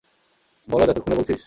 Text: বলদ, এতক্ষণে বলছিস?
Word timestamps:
বলদ, 0.67 0.89
এতক্ষণে 0.89 1.15
বলছিস? 1.15 1.39